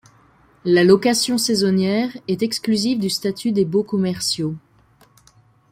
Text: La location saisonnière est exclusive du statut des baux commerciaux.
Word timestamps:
La 0.65 0.83
location 0.83 1.37
saisonnière 1.37 2.17
est 2.27 2.41
exclusive 2.41 2.97
du 2.97 3.11
statut 3.11 3.51
des 3.51 3.65
baux 3.65 3.83
commerciaux. 3.83 4.55